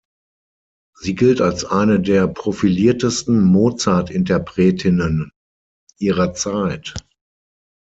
[0.99, 5.31] Sie gilt als eine der profiliertesten Mozart-Interpretinnen
[5.99, 6.95] ihrer Zeit.